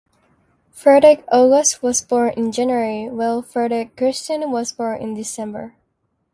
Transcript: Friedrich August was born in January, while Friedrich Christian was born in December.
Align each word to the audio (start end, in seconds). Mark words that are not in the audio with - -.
Friedrich 0.71 1.23
August 1.31 1.83
was 1.83 2.01
born 2.01 2.33
in 2.35 2.51
January, 2.51 3.07
while 3.07 3.43
Friedrich 3.43 3.95
Christian 3.95 4.49
was 4.49 4.71
born 4.71 4.99
in 4.99 5.13
December. 5.13 5.75